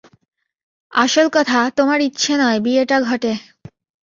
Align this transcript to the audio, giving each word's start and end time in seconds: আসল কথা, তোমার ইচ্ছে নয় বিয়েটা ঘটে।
আসল 0.93 1.27
কথা, 1.31 1.59
তোমার 1.77 1.99
ইচ্ছে 2.01 2.33
নয় 2.37 2.59
বিয়েটা 2.59 2.97
ঘটে। 3.01 3.33